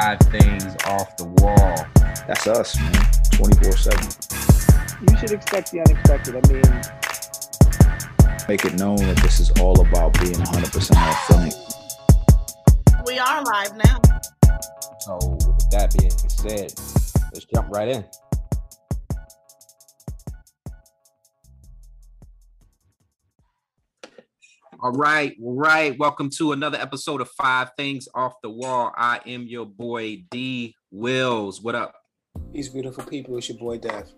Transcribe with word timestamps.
five 0.00 0.18
things 0.30 0.76
off 0.86 1.16
the 1.16 1.24
wall. 1.24 1.86
That's 2.26 2.46
us, 2.46 2.78
man. 2.78 2.92
24 3.32 3.72
7. 3.72 4.08
You 5.08 5.18
should 5.18 5.32
expect 5.32 5.72
the 5.72 5.80
unexpected. 5.80 6.36
I 6.36 6.42
mean, 6.52 6.82
Make 8.48 8.64
it 8.64 8.78
known 8.78 8.96
that 8.96 9.16
this 9.18 9.40
is 9.40 9.50
all 9.60 9.78
about 9.78 10.18
being 10.20 10.32
100% 10.32 10.96
authentic. 10.96 11.52
We 13.06 13.18
are 13.18 13.42
live 13.42 13.76
now. 13.76 14.00
So, 15.00 15.18
with 15.36 15.70
that 15.70 15.94
being 15.98 16.10
said, 16.10 16.72
let's 17.34 17.44
jump 17.44 17.68
right 17.68 17.88
in. 17.88 18.04
All 24.80 24.92
right, 24.92 25.36
all 25.42 25.56
right. 25.56 25.98
Welcome 25.98 26.30
to 26.38 26.52
another 26.52 26.78
episode 26.78 27.20
of 27.20 27.28
Five 27.30 27.70
Things 27.76 28.06
Off 28.14 28.34
the 28.44 28.50
Wall. 28.50 28.92
I 28.96 29.18
am 29.26 29.48
your 29.48 29.66
boy 29.66 30.22
D 30.30 30.76
Wills. 30.92 31.60
What 31.60 31.74
up? 31.74 31.96
these 32.52 32.68
beautiful 32.68 33.02
people. 33.02 33.36
It's 33.36 33.48
your 33.48 33.58
boy 33.58 33.78
Dev. 33.78 34.08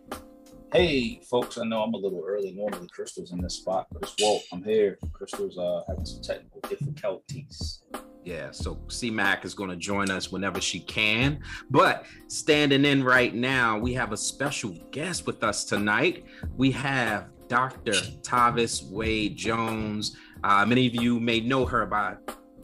Hey, 0.70 1.23
folks, 1.30 1.56
I 1.56 1.64
know 1.64 1.83
I'm 1.83 1.95
a 1.95 1.96
little 1.96 2.23
early. 2.28 2.52
Normally, 2.52 2.88
Crystal's 2.88 3.33
in 3.33 3.41
this 3.41 3.55
spot. 3.55 3.86
Chris 3.95 4.14
Walt, 4.20 4.42
I'm 4.52 4.62
here. 4.62 4.98
Crystal's 5.14 5.56
uh, 5.56 5.80
having 5.88 6.05
some 6.05 6.20
technical 6.20 6.61
difficulties. 6.69 7.83
Yeah, 8.22 8.50
so 8.50 8.78
C 8.88 9.11
Mac 9.11 9.47
is 9.47 9.55
going 9.55 9.70
to 9.70 9.77
join 9.77 10.11
us 10.11 10.30
whenever 10.30 10.61
she 10.61 10.80
can. 10.80 11.41
But 11.70 12.05
standing 12.28 12.84
in 12.84 13.02
right 13.02 13.34
now, 13.34 13.78
we 13.78 13.95
have 13.95 14.12
a 14.12 14.16
special 14.16 14.77
guest 14.91 15.27
with 15.27 15.42
us 15.42 15.64
tonight. 15.64 16.27
We 16.55 16.70
have 16.72 17.30
Dr. 17.50 17.90
Tavis 18.22 18.88
Wade 18.90 19.36
Jones. 19.36 20.16
Uh, 20.45 20.64
many 20.64 20.86
of 20.86 20.95
you 20.95 21.18
may 21.18 21.41
know 21.41 21.66
her 21.66 21.84
by 21.84 22.14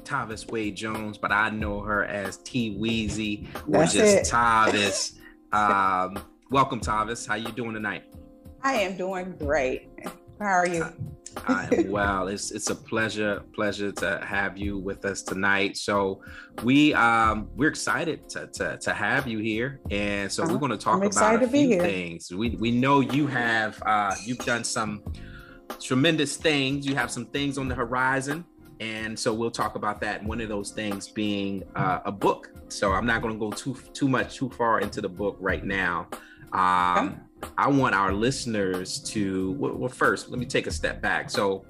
Tavis 0.04 0.48
Wade 0.48 0.76
Jones, 0.76 1.18
but 1.18 1.32
I 1.32 1.50
know 1.50 1.80
her 1.80 2.04
as 2.04 2.36
T 2.38 2.78
Weezy 2.78 3.48
or 3.66 3.80
That's 3.80 3.92
just 3.92 4.16
it. 4.18 4.26
Tavis. 4.32 5.18
Um, 5.52 6.22
welcome, 6.52 6.78
Tavis. 6.78 7.26
How 7.26 7.34
you 7.34 7.50
doing 7.50 7.74
tonight? 7.74 8.04
I 8.62 8.74
am 8.74 8.96
doing 8.96 9.34
great. 9.36 9.88
How 10.38 10.46
are 10.46 10.66
you? 10.68 10.84
I 11.46 11.68
am 11.72 11.90
well. 11.90 12.28
It's 12.28 12.50
it's 12.50 12.70
a 12.70 12.74
pleasure 12.74 13.42
pleasure 13.54 13.92
to 13.92 14.20
have 14.26 14.56
you 14.56 14.78
with 14.78 15.04
us 15.04 15.22
tonight. 15.22 15.76
So 15.76 16.22
we 16.62 16.94
um 16.94 17.48
we're 17.54 17.68
excited 17.68 18.28
to 18.30 18.46
to, 18.54 18.78
to 18.78 18.92
have 18.94 19.26
you 19.26 19.38
here, 19.38 19.80
and 19.90 20.30
so 20.32 20.42
we're 20.42 20.50
Uh-huh. 20.50 20.58
going 20.58 20.72
to 20.72 20.78
talk 20.78 20.94
I'm 20.94 21.02
about 21.02 21.42
a 21.42 21.46
few 21.48 21.78
things. 21.80 22.32
We 22.32 22.50
we 22.56 22.70
know 22.70 23.00
you 23.00 23.26
have 23.26 23.82
uh 23.84 24.14
you've 24.24 24.38
done 24.38 24.64
some 24.64 25.02
tremendous 25.80 26.36
things. 26.36 26.86
You 26.86 26.94
have 26.96 27.10
some 27.10 27.26
things 27.26 27.58
on 27.58 27.68
the 27.68 27.74
horizon. 27.74 28.44
And 28.80 29.18
so 29.18 29.32
we'll 29.32 29.50
talk 29.50 29.74
about 29.74 30.00
that. 30.02 30.22
One 30.22 30.40
of 30.40 30.48
those 30.50 30.70
things 30.72 31.08
being 31.08 31.64
uh, 31.76 32.00
a 32.04 32.12
book. 32.12 32.48
So 32.68 32.92
I'm 32.92 33.06
not 33.06 33.22
going 33.22 33.32
to 33.32 33.40
go 33.40 33.50
too 33.50 33.74
too 33.94 34.08
much 34.08 34.36
too 34.36 34.50
far 34.50 34.80
into 34.80 35.00
the 35.00 35.08
book 35.08 35.36
right 35.40 35.64
now. 35.64 36.08
Um, 36.52 37.25
I 37.58 37.68
want 37.68 37.94
our 37.94 38.12
listeners 38.12 39.00
to 39.04 39.52
well, 39.58 39.88
first 39.88 40.28
let 40.28 40.38
me 40.38 40.46
take 40.46 40.66
a 40.66 40.70
step 40.70 41.00
back. 41.00 41.30
So 41.30 41.64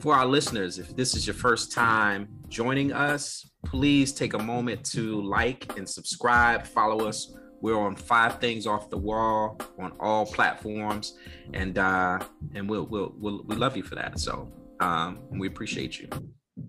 for 0.00 0.14
our 0.14 0.26
listeners, 0.26 0.78
if 0.78 0.94
this 0.96 1.14
is 1.14 1.26
your 1.26 1.34
first 1.34 1.72
time 1.72 2.28
joining 2.48 2.92
us, 2.92 3.50
please 3.64 4.12
take 4.12 4.34
a 4.34 4.38
moment 4.38 4.84
to 4.92 5.20
like 5.22 5.76
and 5.76 5.88
subscribe, 5.88 6.66
follow 6.66 7.06
us. 7.06 7.34
We're 7.60 7.78
on 7.78 7.96
Five 7.96 8.38
Things 8.38 8.68
Off 8.68 8.88
the 8.88 8.98
Wall 8.98 9.60
on 9.80 9.92
all 9.98 10.24
platforms, 10.24 11.18
and 11.54 11.76
uh, 11.76 12.20
and 12.54 12.70
we'll 12.70 12.86
we'll, 12.86 13.12
we'll 13.18 13.42
we 13.46 13.56
love 13.56 13.76
you 13.76 13.82
for 13.82 13.96
that. 13.96 14.20
So 14.20 14.52
um, 14.78 15.18
we 15.30 15.48
appreciate 15.48 15.98
you. 15.98 16.08
All 16.12 16.22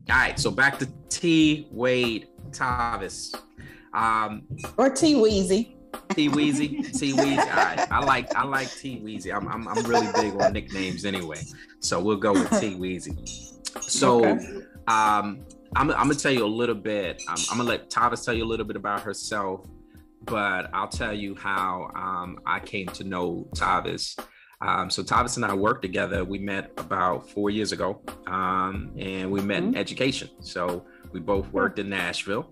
right, 0.09 0.39
so 0.39 0.49
back 0.49 0.79
to 0.79 0.87
T 1.09 1.67
Wade 1.71 2.27
Tavis. 2.49 3.35
Um, 3.93 4.47
Or 4.77 4.89
T 4.89 5.13
Weezy. 5.13 5.75
T 6.11 6.29
Weezy, 6.29 6.97
T 6.97 7.13
Weezy. 7.13 7.37
All 7.39 7.45
right, 7.55 7.91
I 7.91 8.03
like 8.03 8.33
I 8.35 8.43
like 8.43 8.69
T 8.75 8.99
Weezy. 9.03 9.33
I'm, 9.35 9.47
I'm 9.47 9.67
I'm 9.67 9.83
really 9.85 10.07
big 10.15 10.39
on 10.41 10.53
nicknames 10.53 11.05
anyway, 11.05 11.41
so 11.79 11.99
we'll 12.01 12.17
go 12.17 12.33
with 12.33 12.49
T 12.59 12.75
Weezy. 12.75 13.15
So, 13.81 14.25
Okay. 14.25 14.45
um, 14.87 15.45
I'm 15.75 15.91
I'm 15.91 16.07
gonna 16.07 16.15
tell 16.15 16.31
you 16.31 16.45
a 16.45 16.47
little 16.47 16.75
bit. 16.75 17.21
Um, 17.27 17.35
I'm 17.51 17.57
gonna 17.57 17.69
let 17.69 17.89
Tavis 17.89 18.25
tell 18.25 18.33
you 18.33 18.43
a 18.43 18.47
little 18.47 18.65
bit 18.65 18.75
about 18.75 19.01
herself, 19.03 19.67
but 20.25 20.69
I'll 20.73 20.87
tell 20.87 21.13
you 21.13 21.35
how 21.35 21.91
um, 21.95 22.39
I 22.45 22.59
came 22.59 22.87
to 22.87 23.03
know 23.03 23.47
Tavis. 23.55 24.17
Um, 24.61 24.89
so 24.89 25.03
Tavis 25.03 25.37
and 25.37 25.45
I 25.45 25.53
worked 25.53 25.83
together. 25.83 26.25
We 26.25 26.39
met 26.39 26.71
about 26.77 27.29
four 27.29 27.49
years 27.49 27.71
ago, 27.71 28.01
um, 28.27 28.91
and 28.97 29.31
we 29.31 29.41
met 29.41 29.63
in 29.63 29.77
education. 29.77 30.29
So 30.41 30.85
we 31.13 31.19
both 31.19 31.49
worked 31.53 31.79
in 31.79 31.87
Nashville 31.89 32.51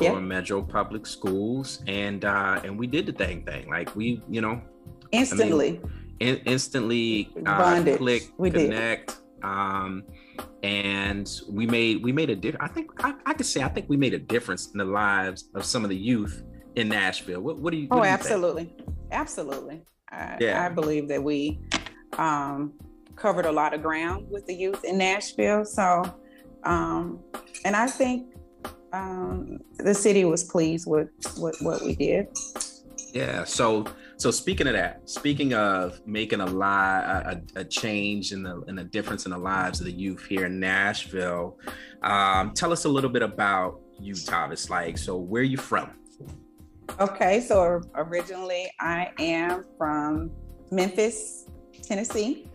Yeah. 0.00 0.18
Metro 0.20 0.62
Public 0.62 1.06
Schools, 1.06 1.82
and 1.86 2.24
uh, 2.24 2.60
and 2.64 2.78
we 2.78 2.86
did 2.86 3.06
the 3.06 3.12
dang 3.12 3.44
thing. 3.44 3.68
Like 3.68 3.94
we, 3.96 4.22
you 4.28 4.40
know, 4.40 4.60
Instantly. 5.12 5.80
in, 6.20 6.36
instantly 6.46 7.30
uh, 7.46 7.58
Bonded. 7.58 7.98
click, 7.98 8.22
We 8.38 8.50
did. 8.50 8.70
connect, 8.70 9.16
um, 9.42 10.04
and 10.62 11.30
we 11.48 11.66
made 11.66 12.02
we 12.02 12.12
made 12.12 12.30
a 12.30 12.36
difference. 12.36 12.70
I 12.70 12.74
think 12.74 12.90
I, 13.04 13.14
I 13.24 13.34
could 13.34 13.46
say 13.46 13.62
I 13.62 13.68
think 13.68 13.88
we 13.88 13.96
made 13.96 14.14
a 14.14 14.18
difference 14.18 14.70
in 14.72 14.78
the 14.78 14.84
lives 14.84 15.48
of 15.54 15.64
some 15.64 15.84
of 15.84 15.90
the 15.90 15.96
youth 15.96 16.42
in 16.76 16.88
Nashville. 16.88 17.40
What, 17.40 17.58
what 17.58 17.72
do 17.72 17.78
you? 17.78 17.88
what 17.88 17.98
oh, 17.98 18.02
do 18.02 18.08
you 18.08 18.16
think? 18.16 18.20
absolutely. 18.20 18.76
Absolutely. 19.12 19.82
I, 20.10 20.36
Yeah. 20.40 20.64
I 20.64 20.68
believe 20.68 21.08
that 21.08 21.22
we 21.22 21.60
um, 22.18 22.72
covered 23.16 23.46
a 23.46 23.52
lot 23.52 23.74
of 23.74 23.82
ground 23.82 24.26
with 24.30 24.46
the 24.46 24.54
youth 24.54 24.84
in 24.84 24.98
Nashville. 24.98 25.64
So, 25.64 26.02
um, 26.64 27.20
and 27.64 27.74
I 27.74 27.86
think 27.86 28.34
um, 28.96 29.58
the 29.78 29.94
city 29.94 30.24
was 30.24 30.44
pleased 30.44 30.86
with, 30.86 31.10
with 31.38 31.56
what 31.60 31.82
we 31.82 31.94
did. 31.94 32.28
Yeah. 33.12 33.44
So 33.44 33.86
so 34.18 34.30
speaking 34.30 34.66
of 34.66 34.72
that, 34.72 35.08
speaking 35.08 35.52
of 35.52 36.00
making 36.06 36.40
a 36.40 36.46
lie 36.46 37.38
a, 37.54 37.60
a 37.60 37.64
change 37.64 38.32
in 38.32 38.42
the 38.42 38.62
in 38.62 38.78
a 38.78 38.84
difference 38.84 39.26
in 39.26 39.30
the 39.30 39.38
lives 39.38 39.80
of 39.80 39.86
the 39.86 39.92
youth 39.92 40.24
here 40.26 40.46
in 40.46 40.58
Nashville, 40.58 41.58
um, 42.02 42.52
tell 42.54 42.72
us 42.72 42.84
a 42.84 42.88
little 42.88 43.10
bit 43.10 43.22
about 43.22 43.80
you, 44.00 44.14
Tavis. 44.14 44.70
Like, 44.70 44.96
so 44.96 45.16
where 45.16 45.42
are 45.42 45.44
you 45.44 45.58
from? 45.58 45.90
Okay, 46.98 47.40
so 47.40 47.82
originally 47.94 48.70
I 48.80 49.12
am 49.18 49.64
from 49.76 50.30
Memphis, 50.70 51.46
Tennessee. 51.82 52.48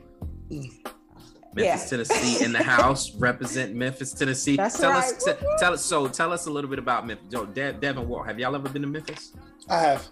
Memphis, 1.54 1.90
Tennessee, 1.90 2.44
in 2.44 2.52
the 2.54 2.64
house. 2.64 3.14
Represent 3.16 3.76
Memphis, 3.76 4.14
Tennessee. 4.14 4.56
That's 4.56 4.80
tell 4.80 4.92
right. 4.92 5.04
us, 5.04 5.24
t- 5.24 5.32
tell 5.60 5.74
us. 5.74 5.84
So, 5.84 6.08
tell 6.08 6.32
us 6.32 6.46
a 6.48 6.50
little 6.52 6.70
bit 6.70 6.80
about 6.80 7.06
Memphis. 7.06 7.26
Yo, 7.30 7.46
De- 7.46 7.74
Devin 7.74 8.08
Walt, 8.08 8.28
have 8.28 8.40
y'all 8.40 8.56
ever 8.56 8.70
been 8.70 8.82
to 8.84 8.88
Memphis? 8.88 9.34
I 9.70 9.80
have. 9.80 10.08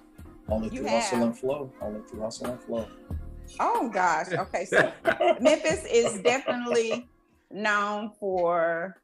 Only 0.49 0.69
You 0.69 0.79
through 0.81 0.89
hustle 0.89 1.23
and 1.23 1.37
flow. 1.37 1.71
Only 1.81 2.01
through 2.09 2.21
hustle 2.21 2.47
and 2.47 2.61
flow. 2.63 2.87
Oh 3.59 3.89
gosh. 3.89 4.27
Okay, 4.31 4.65
so 4.65 4.91
Memphis 5.41 5.85
is 5.85 6.21
definitely 6.21 7.07
known 7.51 8.11
for 8.19 9.01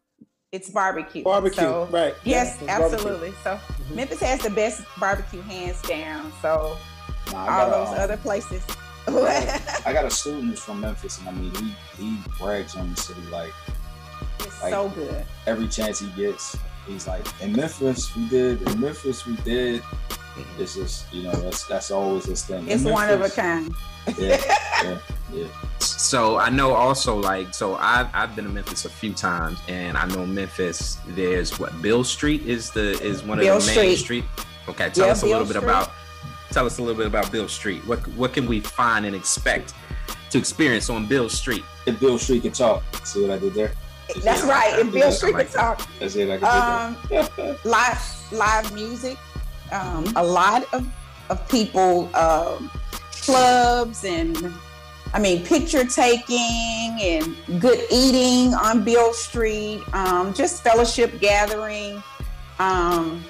its 0.52 0.70
barbecue. 0.70 1.24
Barbecue, 1.24 1.62
So, 1.64 1.88
right. 1.92 2.14
Yes, 2.24 2.58
Yeah, 2.62 2.80
barbecue. 2.80 2.96
absolutely. 2.96 3.34
So 3.44 3.60
Memphis 3.94 4.20
has 4.22 4.40
the 4.42 4.50
best 4.50 4.84
barbecue 5.00 5.42
hands 5.42 5.82
down. 5.84 6.32
So 6.42 6.78
Nah, 7.32 7.48
all 7.48 7.70
those 7.72 7.90
um, 7.90 8.00
other 8.00 8.18
places. 8.18 8.64
I 9.08 9.92
got 9.94 10.06
a 10.06 10.10
student 10.10 10.46
who's 10.46 10.60
from 10.60 10.82
Memphis, 10.82 11.20
and 11.20 11.30
I 11.30 11.32
mean, 11.34 11.54
he 11.56 11.76
he 12.04 12.18
brags 12.40 12.76
on 12.76 12.94
the 12.94 13.00
city 13.02 13.22
like 13.32 13.54
it's 14.40 14.62
like- 14.62 14.72
so 14.74 14.90
good. 14.90 15.26
every 15.48 15.68
chance 15.68 16.00
he 16.00 16.08
gets. 16.16 16.58
He's 16.88 17.08
like, 17.08 17.26
in 17.42 17.52
Memphis 17.54 18.16
we 18.16 18.28
did, 18.30 18.62
in 18.62 18.80
Memphis 18.80 19.26
we 19.26 19.36
did. 19.38 19.82
It's 20.60 20.76
just 20.76 21.12
you 21.14 21.24
know 21.24 21.32
that's 21.32 21.66
that's 21.66 21.92
always 21.92 22.26
his 22.26 22.44
thing. 22.44 22.68
In 22.68 22.74
It's 22.80 22.84
one 22.84 23.10
of 23.10 23.22
a 23.22 23.30
kind. 23.30 23.74
Yeah, 24.20 24.40
yeah, 24.84 24.98
yeah. 25.34 25.48
So 25.80 26.38
I 26.38 26.50
know 26.50 26.74
also 26.74 27.16
like 27.16 27.54
so 27.56 27.76
I've 27.76 28.08
I've 28.14 28.36
been 28.36 28.46
to 28.46 28.52
Memphis 28.52 28.86
a 28.86 28.90
few 28.90 29.14
times 29.14 29.58
and 29.68 29.98
I 29.98 30.06
know 30.08 30.26
Memphis 30.28 30.98
there's 31.08 31.58
what 31.58 31.82
Beale 31.82 32.04
Street 32.04 32.46
is 32.46 32.70
the 32.72 33.02
is 33.02 33.24
one 33.24 33.40
Beale 33.40 33.58
of 33.58 33.62
the 33.66 33.68
main 33.76 33.96
Street. 33.96 33.98
street. 33.98 34.24
Okay, 34.68 34.90
tell 34.92 35.08
Yeah, 35.08 35.14
us 35.14 35.24
a 35.24 35.26
Beale 35.26 35.40
little 35.40 35.48
bit 35.48 35.56
Street. 35.56 35.64
about 35.70 35.92
tell 36.52 36.66
us 36.66 36.78
a 36.80 36.82
little 36.82 36.98
bit 36.98 37.08
about 37.08 37.32
Beale 37.32 37.48
Street. 37.48 37.86
What 37.88 38.00
what 38.10 38.34
can 38.34 38.46
we 38.48 38.60
find 38.62 39.06
and 39.06 39.16
expect 39.16 39.74
to 40.32 40.38
experience 40.38 40.90
on 40.90 41.06
Beale 41.06 41.30
Street? 41.30 41.64
If 41.86 42.00
Beale 42.00 42.18
Street 42.20 42.44
can 42.44 42.52
talk, 42.52 42.84
see 43.06 43.22
what 43.22 43.32
I 43.32 43.38
did 43.40 43.54
there? 43.54 43.72
That's 44.24 44.44
Yeah, 44.44 44.50
right. 44.50 44.74
I 44.74 44.80
And 44.82 44.92
Beale 44.92 45.12
Street 45.12 45.36
can 45.36 45.48
talk. 45.48 45.88
That's 46.00 46.16
it. 46.16 46.30
I 46.30 46.38
can 46.38 46.98
Um, 47.18 47.58
live 47.64 48.02
live 48.32 48.74
music. 48.74 49.18
Um, 49.72 50.06
a 50.16 50.24
lot 50.24 50.72
of, 50.74 50.86
of 51.30 51.48
people, 51.50 52.16
um, 52.16 52.70
clubs 53.12 54.04
and 54.06 54.54
I 55.14 55.20
mean 55.20 55.44
picture 55.46 55.84
taking 55.86 56.98
and 57.02 57.36
good 57.60 57.80
eating 57.92 58.54
on 58.54 58.84
Beale 58.84 59.14
Street. 59.14 59.82
Um, 59.94 60.34
just 60.34 60.64
fellowship 60.64 61.20
gathering. 61.20 62.02
Um, 62.60 63.24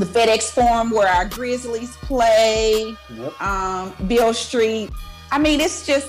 the 0.00 0.06
FedEx 0.06 0.50
Forum 0.50 0.90
where 0.90 1.08
our 1.08 1.26
Grizzlies 1.26 1.96
play. 1.98 2.96
Yep. 3.14 3.40
Um, 3.40 3.92
Beale 4.06 4.34
Street. 4.34 4.90
I 5.30 5.38
mean, 5.38 5.60
it's 5.60 5.86
just. 5.86 6.08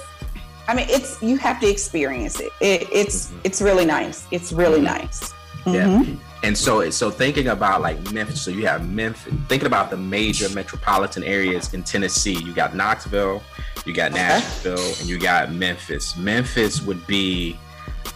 I 0.68 0.76
mean, 0.76 0.88
it's 0.90 1.22
you 1.22 1.38
have 1.38 1.60
to 1.60 1.68
experience 1.70 2.40
it. 2.40 2.52
it 2.62 2.88
it's 2.92 3.28
Mhm. 3.28 3.32
it's 3.44 3.62
really 3.62 3.86
nice. 3.86 4.26
It's 4.32 4.52
really 4.54 4.80
nice. 4.82 5.34
Yeah. 5.66 5.86
Mhm. 5.88 6.18
And 6.44 6.58
so, 6.58 6.90
so 6.90 7.12
thinking 7.12 7.48
about 7.50 7.82
like 7.82 8.12
Memphis, 8.12 8.42
so 8.42 8.50
you 8.52 8.66
have 8.68 8.88
Memphis. 8.90 9.34
Thinking 9.50 9.68
about 9.68 9.90
the 9.92 9.98
major 9.98 10.50
metropolitan 10.50 11.24
areas 11.24 11.74
in 11.74 11.84
Tennessee, 11.84 12.34
you 12.42 12.54
got 12.54 12.76
Knoxville, 12.76 13.44
you 13.86 13.94
got 13.94 14.12
Nashville, 14.14 14.80
and 15.00 15.08
you 15.10 15.20
got 15.20 15.52
Memphis. 15.52 16.16
Memphis 16.16 16.82
would 16.82 17.06
be 17.06 17.60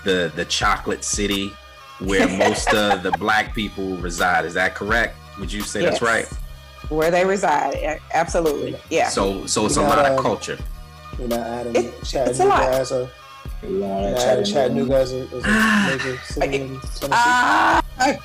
the 0.05 0.31
the 0.35 0.45
chocolate 0.45 1.03
city 1.03 1.51
where 1.99 2.27
most 2.45 2.73
of 2.73 3.03
the 3.03 3.11
black 3.13 3.53
people 3.53 3.97
reside. 3.97 4.45
Is 4.45 4.53
that 4.53 4.75
correct? 4.75 5.17
Would 5.39 5.51
you 5.51 5.61
say 5.61 5.81
that's 5.81 6.01
right? 6.01 6.27
Where 6.89 7.09
they 7.11 7.25
reside, 7.25 7.99
absolutely. 8.13 8.75
Yeah. 8.89 9.09
So, 9.09 9.45
so 9.47 9.65
it's 9.65 9.77
a 9.77 9.81
You 9.81 9.87
lot 9.87 9.99
of 10.05 10.17
um, 10.17 10.23
culture. 10.23 10.57
You 11.19 11.27
know, 11.27 11.37
not 11.37 11.47
adding 11.47 11.75
It- 11.75 11.85
it's 11.85 12.13
a 12.13 12.13
Chattanooga 12.25 12.47
lot. 12.49 12.63
as 12.73 12.91
a, 12.91 13.09
We 13.63 13.69
don't 13.69 13.79
want 13.89 14.01
we're 14.03 14.07
to 14.07 14.11
not 14.11 14.19
chat 14.19 14.27
adding 14.37 14.45
Chattanooga 14.53 14.95
as 14.95 15.13
a, 15.13 15.19
as 15.21 15.45
a 15.45 15.97
major 15.97 16.17
city 16.25 16.55
in 16.57 16.67
Tennessee. 16.79 17.07
Uh, 17.11 17.81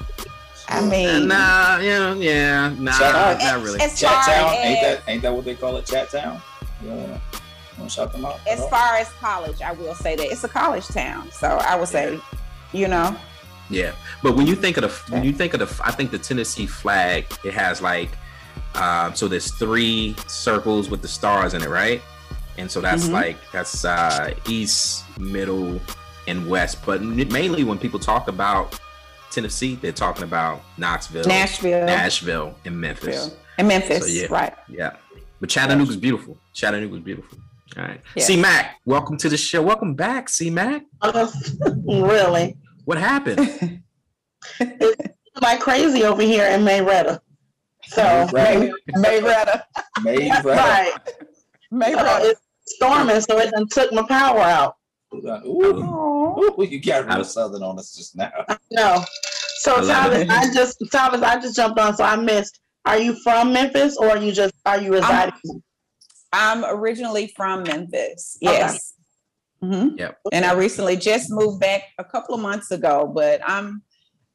I 0.69 0.81
mean, 0.83 1.27
Nah, 1.27 1.79
yeah, 1.79 2.15
yeah, 2.15 2.75
nah, 2.79 2.97
Chat- 2.99 3.41
not 3.43 3.62
really. 3.65 3.81
as 3.81 4.01
far 4.01 4.11
Chat 4.23 4.27
Town, 4.27 4.55
ain't 4.55 4.81
that 4.83 5.03
ain't 5.09 5.23
that 5.23 5.35
what 5.35 5.45
they 5.45 5.55
call 5.57 5.77
it? 5.79 5.87
Chat 5.87 6.11
Town. 6.11 6.41
You 6.83 6.89
don't 6.91 7.01
wanna, 7.01 7.21
wanna 7.79 7.91
shout 7.91 8.12
them 8.12 8.25
out? 8.25 8.39
as 8.47 8.65
far 8.69 8.95
as 8.97 9.09
college, 9.15 9.61
I 9.62 9.73
will 9.73 9.95
say 9.97 10.15
that 10.15 10.27
it's 10.31 10.45
a 10.45 10.49
college 10.49 10.87
town. 10.87 11.29
So 11.33 11.49
I 11.49 11.75
would 11.75 11.89
say, 11.89 12.21
you 12.73 12.87
know, 12.87 13.17
Yeah, 13.71 13.93
but 14.23 14.35
when 14.37 14.47
you 14.47 14.55
think 14.57 14.77
of 14.77 14.83
the 14.83 15.13
when 15.13 15.23
you 15.25 15.33
think 15.33 15.55
of 15.55 15.61
the, 15.61 15.85
I 15.85 15.93
think 15.93 16.11
the 16.11 16.19
Tennessee 16.19 16.67
flag, 16.67 17.27
it 17.45 17.55
has 17.55 17.81
like, 17.81 18.11
um, 18.75 19.15
so 19.15 19.29
there's 19.29 19.53
three 19.53 20.17
circles 20.27 20.91
with 20.91 21.03
the 21.03 21.09
stars 21.09 21.55
in 21.55 21.63
it, 21.63 21.69
right? 21.69 22.03
And 22.59 22.71
so 22.71 22.81
that's 22.81 23.07
Mhm. 23.07 23.13
like 23.13 23.37
that's 23.53 23.85
uh, 23.85 24.35
east, 24.49 25.05
middle, 25.19 25.81
and 26.27 26.49
west. 26.49 26.79
But 26.85 27.01
mainly 27.03 27.63
when 27.65 27.79
people 27.79 28.01
talk 28.01 28.27
about 28.29 28.79
Tennessee, 29.31 29.77
they're 29.81 29.93
talking 29.93 30.25
about 30.25 30.63
Knoxville, 30.77 31.25
Nashville, 31.27 31.87
Nashville, 31.87 32.55
and 32.65 32.79
Memphis. 32.81 33.07
Nashville, 33.07 33.37
and 33.59 33.69
Memphis, 33.69 34.01
So, 34.01 34.07
yeah. 34.07 34.27
right? 34.31 34.55
Yeah, 34.69 34.97
but 35.41 35.49
Chattanooga's 35.49 35.97
beautiful. 35.97 36.37
Chattanooga's 36.53 37.01
beautiful. 37.01 37.39
All 37.77 37.85
right, 37.85 38.01
Yes. 38.17 38.27
C 38.27 38.37
Mac, 38.37 38.81
welcome 38.85 39.17
to 39.19 39.29
the 39.29 39.37
show. 39.37 39.63
Welcome 39.63 39.95
back, 39.95 40.29
C 40.29 40.51
Mac. 40.51 40.83
really? 41.87 42.57
What 42.91 42.99
happened? 42.99 43.83
It's 44.59 45.41
like 45.41 45.61
crazy 45.61 46.03
over 46.03 46.23
here 46.23 46.47
in 46.47 46.65
Marietta. 46.65 47.23
So, 47.87 48.29
Right. 48.33 48.73
Marietta, 48.97 49.65
Made 50.03 50.29
right. 50.45 50.93
right. 51.71 51.95
So 51.95 52.29
it's 52.29 52.41
storming, 52.67 53.21
so 53.21 53.39
it 53.39 53.53
done 53.53 53.69
took 53.69 53.93
my 53.93 54.03
power 54.09 54.41
out. 54.41 54.77
Ooh, 55.15 55.23
Aw. 55.25 56.41
ooh, 56.41 56.65
you 56.65 56.81
got 56.81 57.07
real 57.07 57.23
southern 57.23 57.63
on 57.63 57.79
us 57.79 57.95
just 57.95 58.17
now. 58.17 58.33
No. 58.73 59.05
So 59.59 59.77
I 59.77 59.87
Thomas, 59.87 60.19
it. 60.19 60.31
I 60.31 60.53
just 60.53 60.83
Thomas, 60.91 61.23
I 61.23 61.41
just 61.41 61.55
jumped 61.55 61.79
on, 61.79 61.95
so 61.95 62.03
I 62.03 62.17
missed. 62.17 62.59
Are 62.87 62.99
you 62.99 63.15
from 63.23 63.53
Memphis 63.53 63.97
or 63.99 64.09
are 64.11 64.19
you 64.19 64.33
just 64.33 64.55
are 64.67 64.81
you 64.81 64.93
residing? 64.95 65.35
I'm 66.33 66.65
originally 66.65 67.33
from 67.37 67.63
Memphis. 67.63 68.37
Okay. 68.45 68.53
Yes. 68.57 68.95
Mhm. 69.62 69.99
Yep. 69.99 70.19
And 70.33 70.45
I 70.45 70.53
recently 70.55 70.97
just 70.97 71.31
moved 71.31 71.61
back 71.61 71.83
a 71.99 72.05
couple 72.05 72.35
of 72.35 72.41
months 72.41 72.71
ago, 72.71 73.11
but 73.15 73.41
I'm 73.45 73.83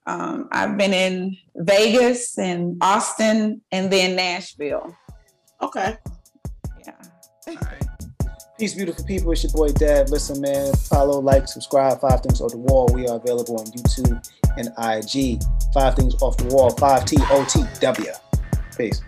um, 0.07 0.48
I've 0.51 0.77
been 0.77 0.94
in 0.94 1.36
Vegas 1.56 2.38
and 2.38 2.77
Austin 2.80 3.62
and 3.72 3.92
then 3.92 4.16
Nashville. 4.16 4.95
Okay. 5.63 5.98
Yeah. 6.86 6.92
All 7.48 7.56
right. 7.56 7.81
Peace, 8.60 8.75
beautiful 8.75 9.04
people. 9.04 9.31
It's 9.31 9.44
your 9.44 9.51
boy 9.51 9.69
Dad. 9.69 10.10
Listen, 10.12 10.39
man, 10.39 10.74
follow, 10.75 11.19
like, 11.19 11.48
subscribe. 11.48 12.00
Five 12.00 12.22
Things 12.22 12.39
Off 12.39 12.51
the 12.51 12.57
Wall. 12.57 12.88
We 12.94 13.07
are 13.07 13.18
available 13.18 13.60
on 13.60 13.66
YouTube 13.66 14.24
and 14.57 14.69
IG. 14.77 15.42
Five 15.74 15.95
Things 15.95 16.22
Off 16.22 16.38
the 16.38 16.45
Wall. 16.54 16.69
Five 16.69 17.06
T 17.06 17.18
O 17.31 17.44
T 17.50 17.63
W. 17.81 18.12
Peace. 18.77 19.01